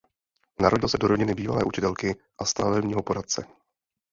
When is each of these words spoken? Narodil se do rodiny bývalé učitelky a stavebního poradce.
Narodil 0.59 0.89
se 0.89 0.97
do 0.97 1.07
rodiny 1.07 1.35
bývalé 1.35 1.63
učitelky 1.63 2.15
a 2.39 2.45
stavebního 2.45 3.03
poradce. 3.03 3.45